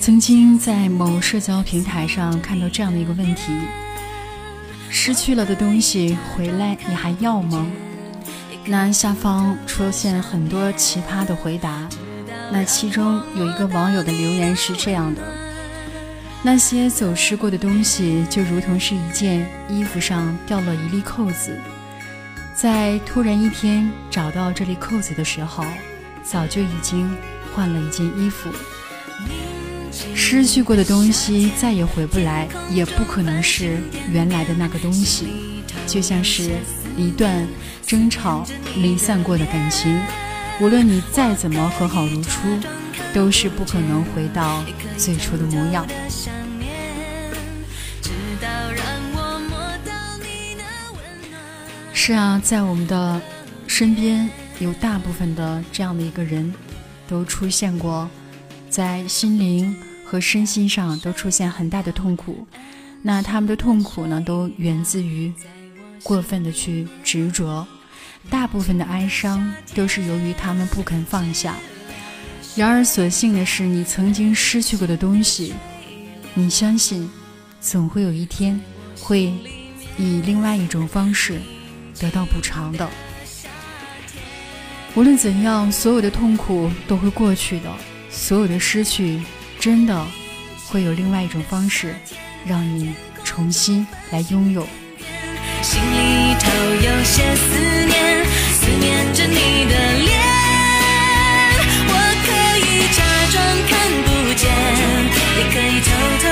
[0.00, 3.52] 曾经在某社交平台上看到这样的一个问题：
[4.88, 7.66] 失去了的东西回来你还要吗？
[8.64, 11.86] 那下方出现很多奇葩的回答。
[12.50, 15.20] 那其中有一个网友的留言是这样的：
[16.42, 21.54] 那些走失过的东西，就如同是一件衣服上掉了一粒扣子，
[22.54, 25.62] 在突然一天找到这粒扣子的时候，
[26.22, 27.14] 早就已经
[27.54, 28.48] 换了一件衣服。
[30.14, 33.78] 失去过的东西再也回不来，也不可能是
[34.10, 35.26] 原来的那个东西。
[35.86, 36.52] 就像是
[36.96, 37.46] 一段
[37.86, 40.00] 争吵离散过的感情，
[40.60, 42.58] 无论你再怎么和好如初，
[43.12, 44.62] 都是不可能回到
[44.96, 45.86] 最初的模样。
[51.92, 53.20] 是啊，在我们的
[53.66, 56.52] 身边，有大部分的这样的一个人，
[57.08, 58.08] 都出现过
[58.68, 59.76] 在心灵。
[60.10, 62.44] 和身心上都出现很大的痛苦，
[63.00, 65.32] 那他们的痛苦呢，都源自于
[66.02, 67.64] 过分的去执着。
[68.28, 71.54] 大部分的哀伤都是由于他们不肯放下。
[72.56, 75.54] 然而，所幸的是，你曾经失去过的东西，
[76.34, 77.08] 你相信，
[77.60, 78.60] 总会有一天
[78.98, 79.32] 会
[79.96, 81.38] 以另外一种方式
[82.00, 82.90] 得到补偿的。
[84.96, 87.72] 无论怎样，所有的痛苦都会过去的，
[88.10, 89.20] 所有的失去。
[89.60, 90.06] 真的
[90.66, 91.94] 会有另外一种方式，
[92.46, 94.66] 让你重新来拥有。
[95.60, 98.24] 心里头有些思念，
[98.54, 100.18] 思念着你的脸。
[101.86, 101.92] 我
[102.24, 103.36] 可以假装
[103.68, 103.70] 看
[104.02, 104.50] 不见，
[105.36, 105.88] 也可以偷
[106.22, 106.24] 偷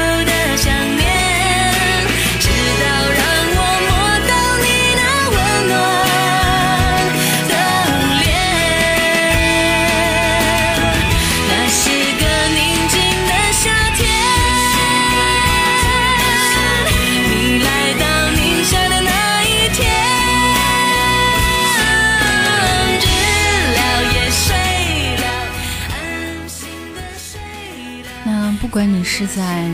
[28.60, 29.70] 不管你是在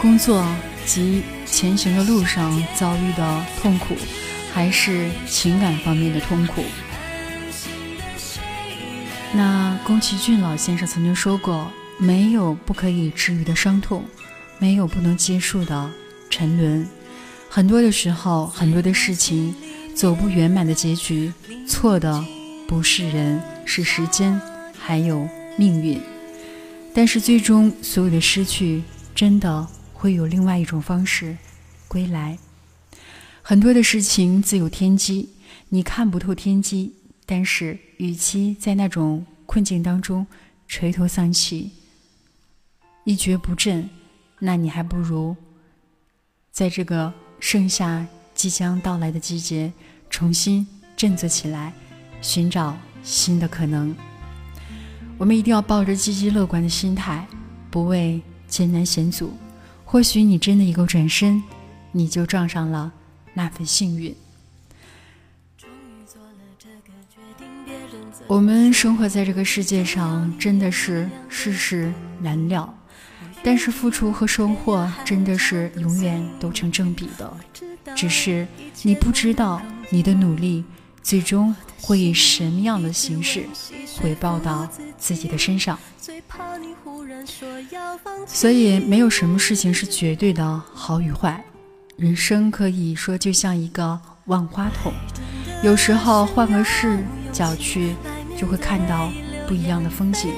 [0.00, 0.46] 工作
[0.84, 3.96] 及前行的路上遭遇的痛苦，
[4.54, 6.62] 还是情感方面的痛苦，
[9.34, 14.04] 那宫崎骏老先生曾经说过：“没有不可以治愈的伤痛，
[14.58, 15.90] 没有不能结束的
[16.30, 16.88] 沉沦。
[17.50, 19.54] 很多的时候，很多的事情
[19.94, 21.32] 走不圆满的结局，
[21.66, 22.24] 错的
[22.68, 24.40] 不是人，是时间，
[24.78, 26.00] 还有命运。”
[26.96, 28.82] 但是最终，所有的失去
[29.14, 31.36] 真的会有另外一种方式
[31.86, 32.38] 归来。
[33.42, 35.28] 很多的事情自有天机，
[35.68, 36.94] 你看不透天机。
[37.26, 40.26] 但是，与其在那种困境当中
[40.66, 41.70] 垂头丧气、
[43.04, 43.90] 一蹶不振，
[44.38, 45.36] 那你还不如
[46.50, 49.70] 在这个盛夏即将到来的季节，
[50.08, 51.74] 重新振作起来，
[52.22, 53.94] 寻找新的可能。
[55.18, 57.26] 我们一定要抱着积极乐观的心态，
[57.70, 59.32] 不畏艰难险阻。
[59.84, 61.42] 或许你真的一个转身，
[61.92, 62.92] 你就撞上了
[63.32, 64.14] 那份幸运。
[68.26, 72.76] 我们生活在这个世界上，真的是世事难料，
[73.42, 77.32] 但是付出和收获真的是永远都成正比的。
[77.94, 78.46] 只是
[78.82, 80.64] 你不知道，你的努力
[81.06, 83.46] 最终会以什么样的形式
[84.00, 84.68] 回报到。
[84.98, 85.78] 自己的身上，
[88.26, 91.44] 所以没有什么事情是绝对的好与坏。
[91.96, 94.92] 人生可以说就像一个万花筒，
[95.62, 97.94] 有时候换个视角去，
[98.36, 99.12] 就会看到
[99.46, 100.32] 不一样的风景。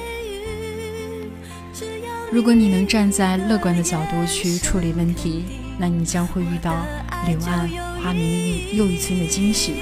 [2.31, 5.45] 如果你能站在乐观的角度去处理问题，
[5.79, 6.85] 那你将会遇到
[7.27, 7.67] 柳暗
[8.03, 9.77] 花明又一村的惊喜。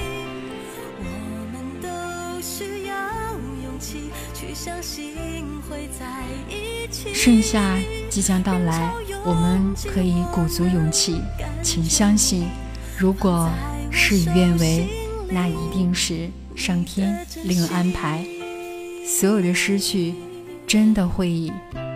[7.27, 7.77] 盛夏
[8.09, 8.89] 即将到来，
[9.25, 11.21] 我们可以鼓足勇气，
[11.61, 12.47] 请相信，
[12.97, 13.49] 如果
[13.91, 14.87] 事与愿违，
[15.29, 18.25] 那一定是上天另有安排。
[19.05, 20.15] 所有的失去，
[20.65, 21.51] 真的会以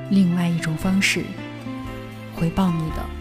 [0.10, 1.24] 另外一种方式
[2.36, 3.21] 回报你的。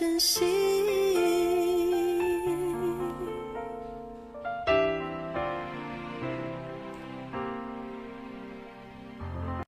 [0.00, 0.79] 珍惜。